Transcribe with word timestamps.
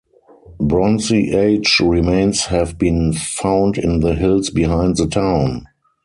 Bronze 0.59 1.11
Age 1.11 1.79
remains 1.79 2.45
have 2.47 2.79
been 2.79 3.13
found 3.13 3.77
in 3.77 3.99
the 3.99 4.15
hills 4.15 4.49
behind 4.49 4.97
the 4.97 5.05
town. 5.05 5.67